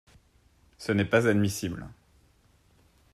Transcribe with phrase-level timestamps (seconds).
[0.79, 1.85] Ce n’est pas admissible.